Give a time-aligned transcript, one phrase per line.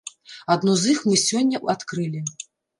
[0.55, 2.27] Адно з іх мы сёння адкрылі.